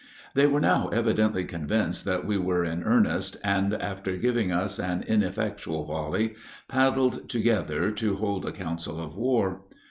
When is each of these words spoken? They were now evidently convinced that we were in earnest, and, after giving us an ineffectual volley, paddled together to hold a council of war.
They 0.33 0.47
were 0.47 0.59
now 0.59 0.87
evidently 0.87 1.45
convinced 1.45 2.05
that 2.05 2.25
we 2.25 2.35
were 2.35 2.65
in 2.65 2.81
earnest, 2.81 3.37
and, 3.43 3.75
after 3.75 4.17
giving 4.17 4.51
us 4.51 4.79
an 4.79 5.03
ineffectual 5.07 5.85
volley, 5.85 6.33
paddled 6.67 7.29
together 7.29 7.91
to 7.91 8.15
hold 8.15 8.43
a 8.47 8.51
council 8.51 8.99
of 8.99 9.15
war. 9.15 9.61